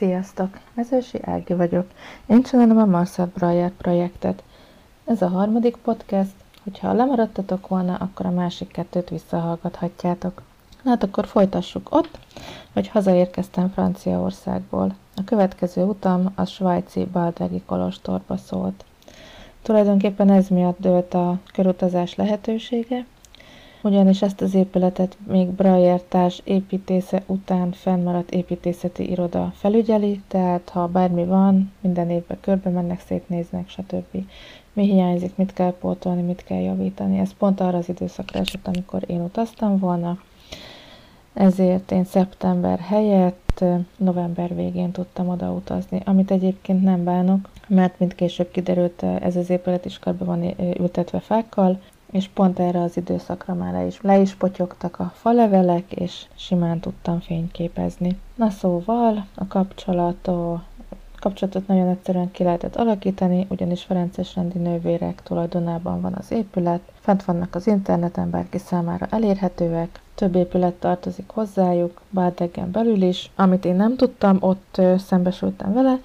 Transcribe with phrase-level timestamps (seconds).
[0.00, 0.58] Sziasztok!
[0.74, 1.86] Mezősi Ági vagyok.
[2.26, 4.42] Én csinálom a Marcel Brajert projektet.
[5.04, 6.32] Ez a harmadik podcast,
[6.64, 10.42] hogyha lemaradtatok volna, akkor a másik kettőt visszahallgathatjátok.
[10.84, 12.18] Hát akkor folytassuk ott,
[12.72, 14.94] hogy hazaérkeztem Franciaországból.
[15.16, 18.84] A következő utam a svájci Baldegi Kolostorba szólt.
[19.62, 23.06] Tulajdonképpen ez miatt dőlt a körutazás lehetősége,
[23.82, 30.86] ugyanis ezt az épületet még Brayer társ építésze után fennmaradt építészeti iroda felügyeli, tehát ha
[30.86, 34.24] bármi van, minden évben körbe mennek, szétnéznek, stb.
[34.72, 37.18] Mi hiányzik, mit kell pótolni, mit kell javítani.
[37.18, 40.18] Ez pont arra az időszakra esett, amikor én utaztam volna,
[41.34, 43.64] ezért én szeptember helyett
[43.96, 49.50] november végén tudtam oda utazni, amit egyébként nem bánok, mert mint később kiderült, ez az
[49.50, 54.18] épület is körbe van ültetve fákkal, és pont erre az időszakra már le is, le
[54.18, 58.18] is potyogtak a falevelek, és simán tudtam fényképezni.
[58.34, 60.30] Na szóval a kapcsolat,
[61.20, 67.24] kapcsolatot nagyon egyszerűen ki lehetett alakítani, ugyanis Ferences rendi nővérek tulajdonában van az épület, fent
[67.24, 73.30] vannak az interneten, bárki számára elérhetőek, több épület tartozik hozzájuk, Bádegen belül is.
[73.36, 75.98] Amit én nem tudtam, ott szembesültem vele,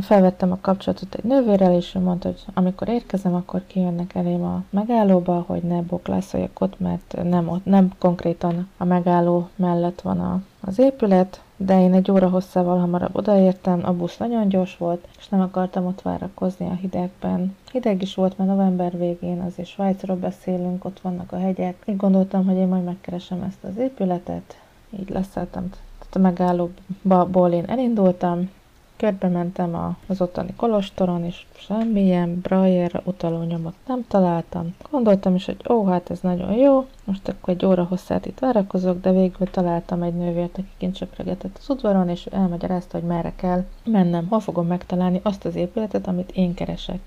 [0.00, 4.62] felvettem a kapcsolatot egy nővérrel, és ő mondta, hogy amikor érkezem, akkor kijönnek elém a
[4.70, 10.42] megállóba, hogy ne boklászoljak ott, mert nem, ott, nem konkrétan a megálló mellett van a,
[10.60, 15.28] az épület, de én egy óra hosszával hamarabb odaértem, a busz nagyon gyors volt, és
[15.28, 17.56] nem akartam ott várakozni a hidegben.
[17.72, 21.82] Hideg is volt, mert november végén azért Svájcról beszélünk, ott vannak a hegyek.
[21.84, 24.56] Így gondoltam, hogy én majd megkeresem ezt az épületet,
[25.00, 28.50] így tehát a megállóból én elindultam,
[28.96, 34.74] Körbe mentem az ottani kolostoron, és semmilyen Brayerre utaló nyomot nem találtam.
[34.90, 39.00] Gondoltam is, hogy ó, hát ez nagyon jó, most akkor egy óra hosszát itt várakozok,
[39.00, 43.64] de végül találtam egy nővért, aki kint söpregetett az udvaron, és elmagyarázta, hogy merre kell
[43.84, 46.98] mennem, hol fogom megtalálni azt az épületet, amit én keresek.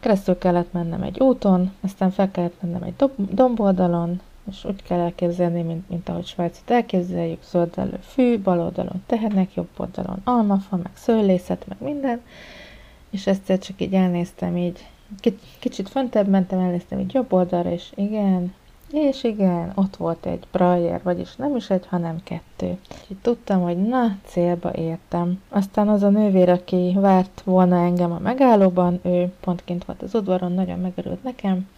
[0.00, 4.20] Keresztül kellett mennem egy úton, aztán fel kellett mennem egy domboldalon,
[4.50, 9.54] és úgy kell elképzelni, mint, mint ahogy Svájcot elképzeljük, zöld elő fű, bal oldalon tehenek,
[9.54, 12.20] jobb oldalon almafa, meg szőlészet, meg minden,
[13.10, 14.86] és ezt csak így elnéztem így,
[15.58, 18.54] kicsit föntebb mentem, elnéztem így jobb oldalra, és igen,
[18.92, 22.78] és igen, ott volt egy Brailler, vagyis nem is egy, hanem kettő.
[23.00, 25.42] Úgyhogy tudtam, hogy na, célba értem.
[25.48, 30.14] Aztán az a nővér, aki várt volna engem a megállóban, ő pont kint volt az
[30.14, 31.68] udvaron, nagyon megörült nekem,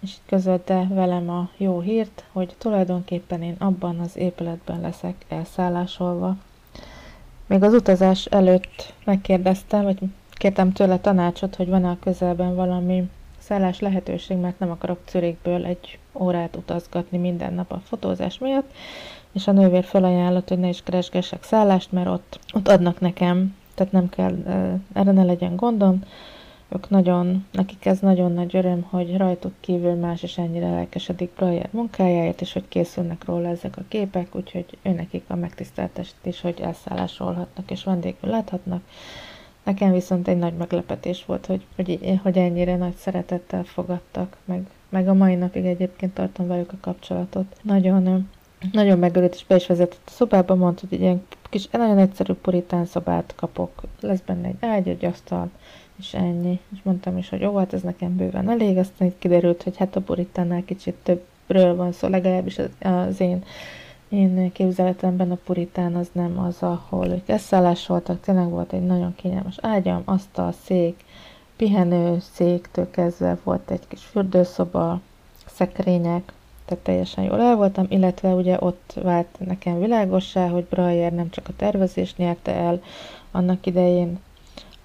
[0.00, 6.36] és közölte velem a jó hírt, hogy tulajdonképpen én abban az épületben leszek elszállásolva.
[7.46, 9.98] Még az utazás előtt megkérdeztem, vagy
[10.30, 13.08] kértem tőle tanácsot, hogy van-e a közelben valami
[13.38, 18.72] szállás lehetőség, mert nem akarok Zürichből egy órát utazgatni minden nap a fotózás miatt,
[19.32, 23.92] és a nővér felajánlott, hogy ne is keresgessek szállást, mert ott, ott adnak nekem, tehát
[23.92, 24.36] nem kell,
[24.92, 26.02] erre ne legyen gondom,
[26.68, 31.68] ők nagyon, nekik ez nagyon nagy öröm, hogy rajtuk kívül más is ennyire lelkesedik Brayer
[31.70, 37.70] munkájáért, és hogy készülnek róla ezek a képek, úgyhogy ő nekik a megtiszteltetés, hogy elszállásolhatnak
[37.70, 38.82] és vendégül láthatnak.
[39.64, 45.08] Nekem viszont egy nagy meglepetés volt, hogy, hogy, hogy ennyire nagy szeretettel fogadtak, meg, meg
[45.08, 47.56] a mai napig egyébként tartom velük a kapcsolatot.
[47.62, 48.28] Nagyon,
[48.72, 52.32] nagyon megörült, és be is vezetett a szobába, mondta, hogy egy ilyen kis, nagyon egyszerű
[52.32, 53.82] puritán szobát kapok.
[54.00, 55.50] Lesz benne egy ágy, egy asztal,
[55.98, 56.60] és ennyi.
[56.72, 59.96] És mondtam is, hogy jó, hát ez nekem bőven elég, aztán így kiderült, hogy hát
[59.96, 63.44] a puritánál kicsit többről van szó, legalábbis az, én,
[64.08, 69.56] én képzeletemben a puritán az nem az, ahol ők voltak, tényleg volt egy nagyon kényelmes
[69.60, 71.04] ágyam, asztal, szék,
[71.56, 75.00] pihenő széktől kezdve volt egy kis fürdőszoba,
[75.46, 76.32] szekrények,
[76.64, 81.48] tehát teljesen jól el voltam, illetve ugye ott vált nekem világossá, hogy Brayer nem csak
[81.48, 82.82] a tervezést nyerte el
[83.30, 84.18] annak idején,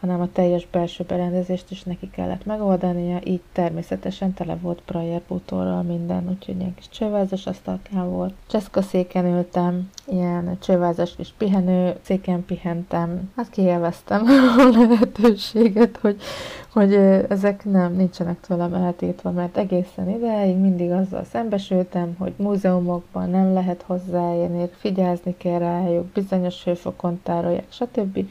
[0.04, 5.82] hanem a teljes belső berendezést is neki kellett megoldania, így természetesen tele volt Prayer bútorral
[5.82, 8.34] minden, úgyhogy ilyen kis csővázas asztalkán volt.
[8.48, 13.32] Cseszka széken ültem, ilyen csővázas kis pihenő, széken pihentem.
[13.36, 14.26] Hát kielveztem
[14.60, 16.22] a lehetőséget, hogy,
[16.70, 16.94] hogy
[17.30, 23.82] ezek nem nincsenek tőlem eltétve, mert egészen ideig mindig azzal szembesültem, hogy múzeumokban nem lehet
[23.82, 28.26] hozzáérni, figyelni kell rájuk, bizonyos hőfokon tárolják, stb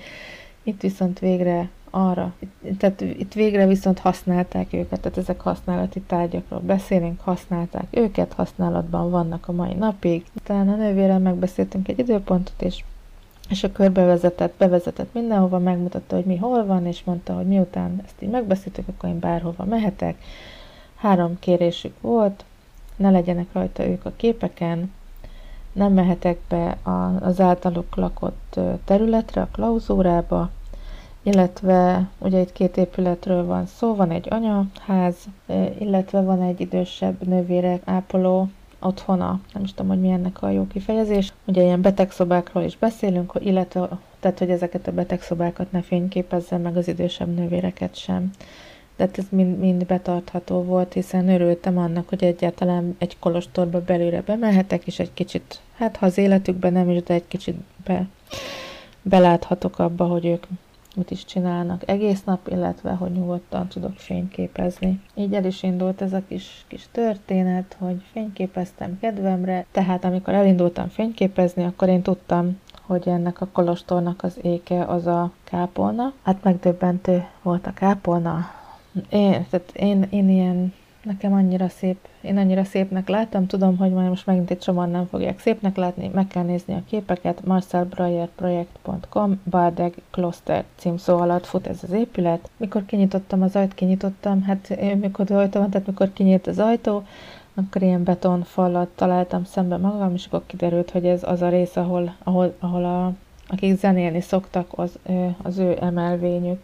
[0.63, 2.35] itt viszont végre arra,
[2.79, 9.49] tehát itt végre viszont használták őket, tehát ezek használati tárgyakról beszélünk, használták őket, használatban vannak
[9.49, 10.25] a mai napig.
[10.37, 12.83] Utána a nővérem megbeszéltünk egy időpontot, és
[13.49, 18.23] és a körbevezetett, bevezetett mindenhova, megmutatta, hogy mi hol van, és mondta, hogy miután ezt
[18.23, 20.17] így megbeszéltük, akkor én bárhova mehetek.
[20.95, 22.45] Három kérésük volt,
[22.97, 24.93] ne legyenek rajta ők a képeken,
[25.73, 26.77] nem mehetek be
[27.21, 30.51] az általuk lakott területre, a klauzórába,
[31.23, 35.17] illetve ugye itt két épületről van szó, van egy anyaház,
[35.79, 38.49] illetve van egy idősebb nővére ápoló
[38.81, 41.33] otthona, nem is tudom, hogy mi ennek a jó kifejezés.
[41.45, 43.89] Ugye ilyen betegszobákról is beszélünk, illetve
[44.21, 48.31] tehát, hogy ezeket a betegszobákat ne fényképezze meg az idősebb nővéreket sem.
[48.97, 54.87] Tehát ez mind, mind betartható volt, hiszen örültem annak, hogy egyáltalán egy kolostorba belőle bemehetek,
[54.87, 58.07] és egy kicsit, hát ha az életükben nem is, de egy kicsit be,
[59.03, 60.47] beláthatok abba, hogy ők
[60.97, 65.01] mit is csinálnak egész nap, illetve hogy nyugodtan tudok fényképezni.
[65.15, 70.89] Így el is indult ez a kis, kis történet, hogy fényképeztem kedvemre, tehát amikor elindultam
[70.89, 76.13] fényképezni, akkor én tudtam, hogy ennek a kolostornak az éke az a kápolna.
[76.23, 78.61] Hát megdöbbentő volt a kápolna.
[79.11, 80.73] Én, tehát én, én ilyen
[81.03, 85.07] Nekem annyira szép, én annyira szépnek láttam, tudom, hogy majd most megint egy csomóan nem
[85.07, 91.79] fogják szépnek látni, meg kell nézni a képeket, marcelbrayerprojekt.com, Bardeg Kloster címszó alatt fut ez
[91.83, 92.51] az épület.
[92.57, 97.03] Mikor kinyitottam az ajtót, kinyitottam, hát én mikor ajtó tehát mikor kinyílt az ajtó,
[97.55, 102.15] akkor ilyen betonfalat találtam szembe magam, és akkor kiderült, hogy ez az a rész, ahol,
[102.23, 103.13] ahol, ahol a,
[103.49, 104.99] akik zenélni szoktak, az,
[105.43, 106.61] az ő emelvényük.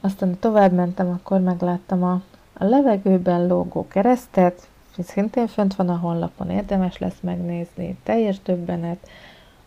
[0.00, 2.20] Aztán tovább mentem, akkor megláttam a
[2.60, 4.68] a levegőben lógó keresztet,
[4.98, 9.08] szintén fönt van a honlapon, érdemes lesz megnézni, teljes többenet.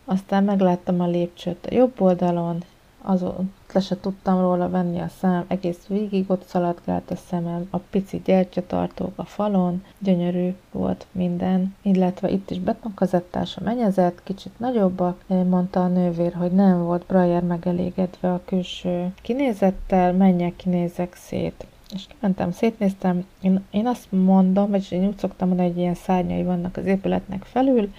[0.04, 2.64] Aztán megláttam a lépcsőt a jobb oldalon,
[3.04, 7.78] azon le se tudtam róla venni a szám, egész végig ott szaladgált a szemem, a
[7.78, 15.24] pici gyertyatartók a falon, gyönyörű volt minden, illetve itt is betonkazettás a menyezet, kicsit nagyobbak,
[15.26, 21.66] mondta a nővér, hogy nem volt Brajer megelégedve a külső kinézettel, menjek, kinézek szét.
[21.94, 26.42] És kimentem, szétnéztem, én, én azt mondom, vagyis én úgy szoktam mondani, hogy ilyen szárnyai
[26.42, 27.92] vannak az épületnek felül,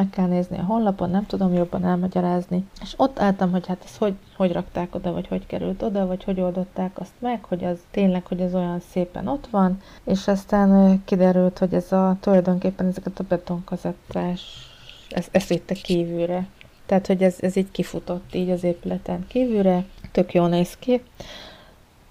[0.00, 2.68] meg kell nézni a honlapon, nem tudom jobban elmagyarázni.
[2.82, 6.24] És ott álltam, hogy hát ezt hogy, hogy rakták oda, vagy hogy került oda, vagy
[6.24, 11.00] hogy oldották azt meg, hogy az tényleg, hogy ez olyan szépen ott van, és aztán
[11.04, 14.40] kiderült, hogy ez a tulajdonképpen ezeket a betonkazettás,
[15.08, 16.46] ez, ezt vitte kívülre.
[16.86, 21.02] Tehát, hogy ez, ez így kifutott így az épületen kívülre, tök jól néz ki.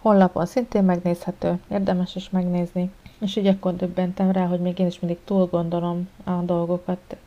[0.02, 2.92] Honlapon szintén megnézhető, érdemes is megnézni.
[3.20, 7.18] És így akkor döbbentem rá, hogy még én is mindig túl gondolom a dolgokat.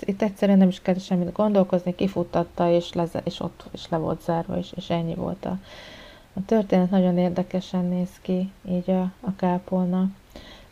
[0.00, 4.22] Itt egyszerűen nem is kell semmit gondolkozni, kifuttatta, és, leze, és ott is le volt
[4.22, 5.58] zárva, és, és ennyi volt a,
[6.34, 6.90] a történet.
[6.90, 10.08] Nagyon érdekesen néz ki így a, a kápolna.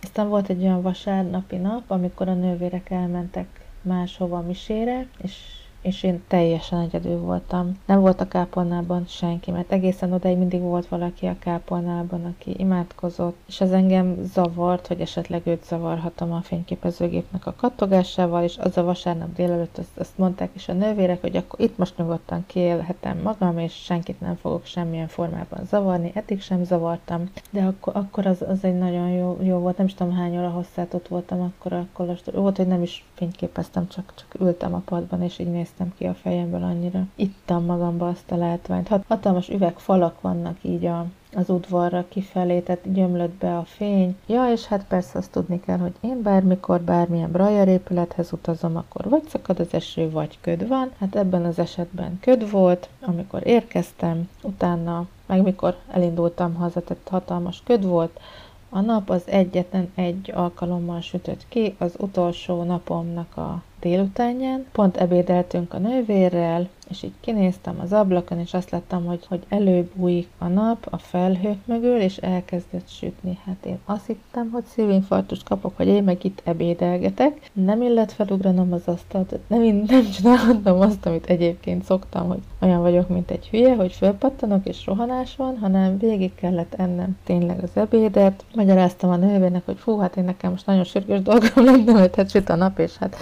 [0.02, 6.23] Aztán volt egy olyan vasárnapi nap, amikor a nővérek elmentek máshova misére, és és én
[6.29, 7.79] teljesen egyedül voltam.
[7.87, 13.37] Nem volt a kápolnában senki, mert egészen odáig mindig volt valaki a kápolnában, aki imádkozott,
[13.47, 18.82] és ez engem zavart, hogy esetleg őt zavarhatom a fényképezőgépnek a kattogásával, és az a
[18.82, 23.59] vasárnap délelőtt azt, azt mondták is a nővérek, hogy akkor itt most nyugodtan kiélhetem magam,
[23.59, 28.65] és senkit nem fogok semmilyen formában zavarni, eddig sem zavartam, de akkor, akkor az, az
[28.65, 31.87] egy nagyon jó, jó volt, nem is tudom hány óra hosszát ott voltam akkor a
[31.93, 32.35] kolostor.
[32.35, 36.05] Volt, hogy nem is fényképeztem, csak, csak ültem a padban, és így néztem néztem ki
[36.05, 37.06] a fejemből annyira.
[37.14, 38.88] Ittam magamba azt a látványt.
[38.88, 44.17] Hat, hatalmas üvegfalak vannak így a, az udvarra kifelé, tehát gyömlött be a fény.
[44.26, 49.08] Ja, és hát persze azt tudni kell, hogy én bármikor bármilyen Brajer épülethez utazom, akkor
[49.08, 50.91] vagy szakad az eső, vagy köd van.
[50.98, 57.62] Hát ebben az esetben köd volt, amikor érkeztem, utána, meg mikor elindultam haza, tehát hatalmas
[57.65, 58.20] köd volt,
[58.72, 64.67] a nap az egyetlen egy alkalommal sütött ki, az utolsó napomnak a délutánján.
[64.72, 70.29] Pont ebédeltünk a nővérrel, és így kinéztem az ablakon, és azt láttam, hogy, hogy előbújik
[70.39, 73.39] a nap a felhők mögül, és elkezdett sütni.
[73.44, 77.51] Hát én azt hittem, hogy szívinfarktust kapok, hogy én meg itt ebédelgetek.
[77.53, 83.08] Nem illet felugranom az asztalt, nem, nem csinálhattam azt, amit egyébként szoktam, hogy olyan vagyok,
[83.08, 88.44] mint egy hülye, hogy fölpattanok és rohanás van, hanem végig kellett ennem tényleg az ebédet.
[88.55, 92.31] Magyaráztam a nővérnek, hogy fú, hát én nekem most nagyon sürgős dolgom lenne, mert hát
[92.31, 93.17] süt a nap, és hát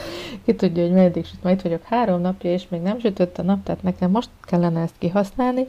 [0.48, 1.42] ki tudja, hogy meddig süt.
[1.42, 4.80] Ma itt vagyok három napja, és még nem sütött a nap, tehát nekem most kellene
[4.80, 5.66] ezt kihasználni,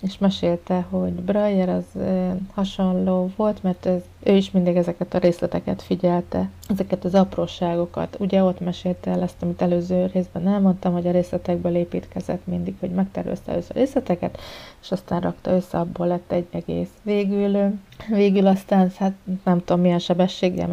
[0.00, 5.18] és mesélte, hogy Breyer az e, hasonló volt, mert ez, ő is mindig ezeket a
[5.18, 8.16] részleteket figyelte, ezeket az apróságokat.
[8.18, 12.90] Ugye ott mesélte el ezt, amit előző részben elmondtam, hogy a részletekből építkezett mindig, hogy
[12.90, 14.38] megtervezte a részleteket,
[14.82, 16.90] és aztán rakta össze, abból lett egy egész.
[17.02, 17.72] Végül,
[18.08, 19.12] végül aztán, hát
[19.44, 20.68] nem tudom milyen sebességgel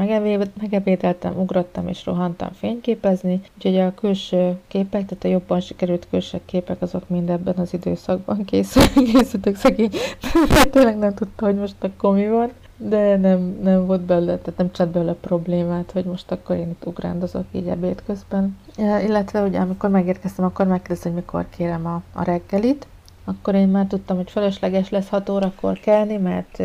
[0.59, 6.81] megebédeltem, ugrottam és rohantam fényképezni, úgyhogy a külső képek, tehát a jobban sikerült külső képek,
[6.81, 8.83] azok mind ebben az időszakban készül,
[9.13, 9.91] készültek szegény.
[10.71, 12.51] Tényleg nem tudta, hogy most a komi van.
[12.77, 16.85] de nem, nem volt belőle, tehát nem csinált belőle problémát, hogy most akkor én itt
[16.85, 18.57] ugrándozok így ebéd közben.
[18.77, 22.87] Ja, illetve ugye amikor megérkeztem, akkor megkérdeztem, hogy mikor kérem a, a reggelit,
[23.25, 26.63] akkor én már tudtam, hogy felesleges lesz 6 órakor kelni, mert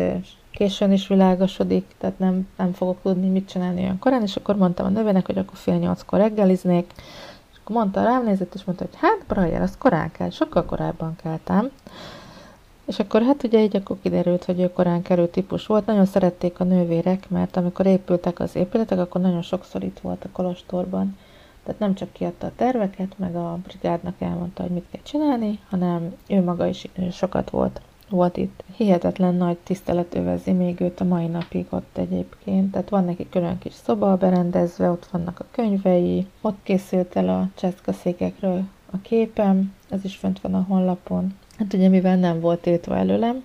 [0.55, 4.85] későn is világosodik, tehát nem, nem fogok tudni mit csinálni olyan korán, és akkor mondtam
[4.85, 6.91] a nővének, hogy akkor fél nyolckor reggeliznék,
[7.51, 11.15] és akkor mondta, rám nézett, és mondta, hogy hát Brajer, az korán kell, sokkal korábban
[11.23, 11.71] keltem.
[12.85, 15.85] És akkor hát ugye így akkor kiderült, hogy ő korán kerül típus volt.
[15.85, 20.29] Nagyon szerették a nővérek, mert amikor épültek az épületek, akkor nagyon sokszor itt volt a
[20.31, 21.17] kolostorban.
[21.63, 26.15] Tehát nem csak kiadta a terveket, meg a brigádnak elmondta, hogy mit kell csinálni, hanem
[26.27, 28.63] ő maga is sokat volt volt itt.
[28.75, 32.71] Hihetetlen nagy tisztelet övezi még őt a mai napig ott egyébként.
[32.71, 37.49] Tehát van neki külön kis szoba berendezve, ott vannak a könyvei, ott készült el a
[37.55, 41.33] cseszkaszékekről a képem, ez is fönt van a honlapon.
[41.57, 43.43] Hát ugye mivel nem volt tiltva előlem,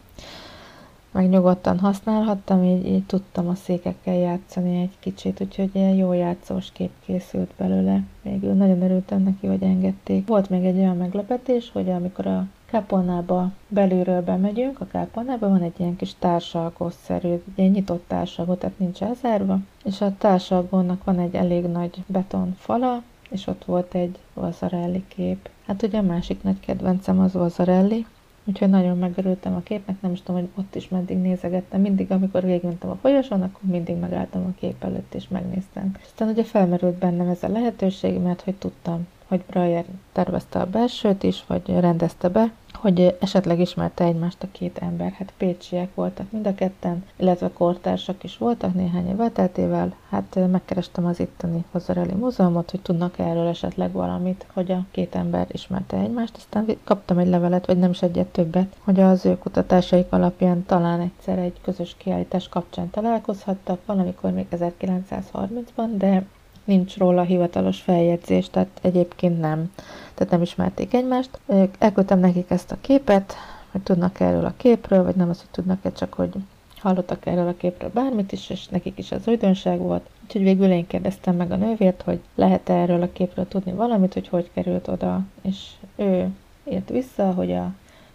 [1.13, 6.73] meg nyugodtan használhattam, így, így tudtam a székekkel játszani egy kicsit, úgyhogy ilyen jó játszós
[6.73, 8.03] kép készült belőle.
[8.23, 10.27] Végül nagyon örültem neki, hogy engedték.
[10.27, 15.75] Volt még egy olyan meglepetés, hogy amikor a kápolnába belülről bemegyünk, a kápolnába van egy
[15.77, 21.65] ilyen kis társalgószerű, egy nyitott társalgó, tehát nincs elzárva, és a társalgónak van egy elég
[21.65, 25.49] nagy beton fala, és ott volt egy Vazarelli kép.
[25.67, 28.07] Hát ugye a másik nagy kedvencem az Vazarelli,
[28.45, 31.81] Úgyhogy nagyon megörültem a képnek, nem is tudom, hogy ott is meddig nézegettem.
[31.81, 35.97] Mindig, amikor végigmentem a folyosón, akkor mindig megálltam a kép előtt és megnéztem.
[36.05, 41.23] Aztán ugye felmerült bennem ez a lehetőség, mert hogy tudtam, hogy Breyer tervezte a belsőt
[41.23, 45.13] is, vagy rendezte be, hogy esetleg ismerte egymást a két ember.
[45.13, 49.95] Hát pécsiek voltak mind a ketten, illetve kortársak is voltak néhány év elteltével.
[50.09, 55.47] Hát megkerestem az itteni Hozzareli Múzeumot, hogy tudnak erről esetleg valamit, hogy a két ember
[55.53, 56.37] ismerte egymást.
[56.37, 61.01] Aztán kaptam egy levelet, vagy nem is egyet többet, hogy az ő kutatásaik alapján talán
[61.01, 66.25] egyszer egy közös kiállítás kapcsán találkozhattak, valamikor még 1930-ban, de
[66.65, 69.73] nincs róla hivatalos feljegyzés, tehát egyébként nem.
[70.15, 71.41] Tehát nem ismerték egymást.
[71.79, 73.35] Elküldtem nekik ezt a képet,
[73.71, 76.33] hogy tudnak erről a képről, vagy nem az, hogy tudnak-e, csak hogy
[76.81, 80.09] hallottak erről a képről bármit is, és nekik is az újdonság volt.
[80.25, 84.29] Úgyhogy végül én kérdeztem meg a nővért, hogy lehet-e erről a képről tudni valamit, hogy
[84.29, 86.29] hogy került oda, és ő
[86.71, 87.73] írt vissza, hogy a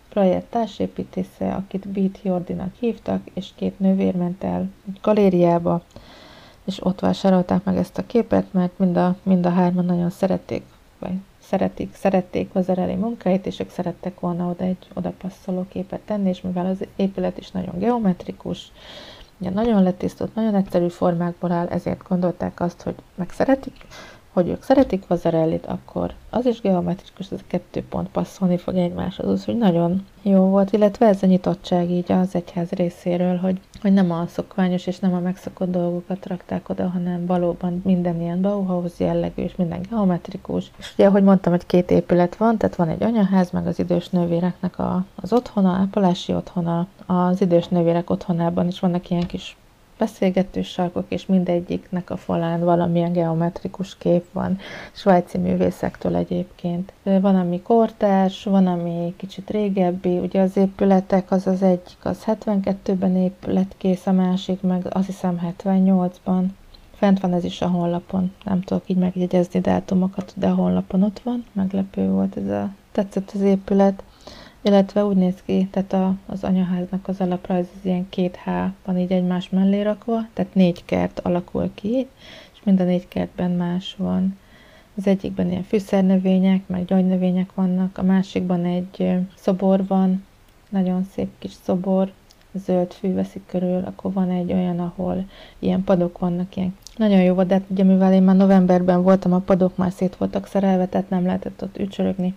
[0.09, 5.83] projekt társépítésze, akit Beat Jordinak hívtak, és két nővér ment el egy galériába,
[6.65, 10.63] és ott vásárolták meg ezt a képet, mert mind a, mind a hárman nagyon szerették,
[10.99, 16.29] vagy szeretik, szerették Vazareli munkáit, és ők szerettek volna oda egy oda passzoló képet tenni,
[16.29, 18.71] és mivel az épület is nagyon geometrikus,
[19.37, 23.73] ugye nagyon letisztott, nagyon egyszerű formákból áll, ezért gondolták azt, hogy meg szeretik,
[24.35, 29.39] hogy ők szeretik Vazarellit, akkor az is geometrikus, ez a kettő pont passzolni fog egymáshoz,
[29.39, 34.11] úgyhogy nagyon jó volt, illetve ez a nyitottság így az egyház részéről, hogy, hogy nem
[34.11, 39.43] a szokványos és nem a megszokott dolgokat rakták oda, hanem valóban minden ilyen Bauhaus jellegű,
[39.43, 40.71] és minden geometrikus.
[40.77, 44.09] És ugye, ahogy mondtam, hogy két épület van, tehát van egy anyaház, meg az idős
[44.09, 49.57] nővéreknek a, az otthona, ápolási otthona, az idős nővérek otthonában is vannak ilyen kis
[49.97, 54.57] beszélgető sarkok, és mindegyiknek a falán valamilyen geometrikus kép van,
[54.91, 56.93] svájci művészektől egyébként.
[57.03, 63.15] Van, ami kortárs, van, ami kicsit régebbi, ugye az épületek, az az egyik, az 72-ben
[63.15, 66.45] épület kész, a másik meg azt hiszem 78-ban.
[66.95, 71.19] Fent van ez is a honlapon, nem tudok így megjegyezni dátumokat, de a honlapon ott
[71.19, 74.03] van, meglepő volt ez a, tetszett az épület
[74.65, 78.49] illetve úgy néz ki, tehát a, az anyaháznak az alaprajz az ilyen két H
[78.85, 82.07] van így egymás mellé rakva, tehát négy kert alakul ki,
[82.53, 84.37] és mind a négy kertben más van.
[84.97, 90.25] Az egyikben ilyen fűszernövények, meg gyógynövények vannak, a másikban egy szobor van,
[90.69, 92.11] nagyon szép kis szobor,
[92.53, 95.25] zöld fű veszik körül, akkor van egy olyan, ahol
[95.59, 99.33] ilyen padok vannak, ilyen nagyon jó volt, de hát ugye mivel én már novemberben voltam,
[99.33, 102.33] a padok már szét voltak szerelve, tehát nem lehetett ott ücsörögni,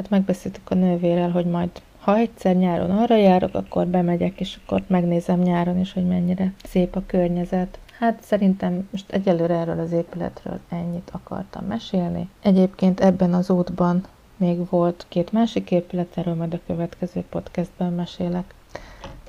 [0.00, 4.82] hát megbeszéltük a nővérrel, hogy majd ha egyszer nyáron arra járok, akkor bemegyek, és akkor
[4.86, 7.78] megnézem nyáron is, hogy mennyire szép a környezet.
[7.98, 12.28] Hát szerintem most egyelőre erről az épületről ennyit akartam mesélni.
[12.42, 14.04] Egyébként ebben az útban
[14.36, 18.54] még volt két másik épület, erről majd a következő podcastben mesélek.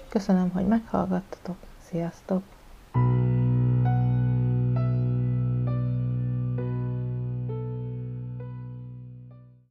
[0.09, 1.57] Köszönöm, hogy meghallgattatok.
[1.89, 2.41] Sziasztok!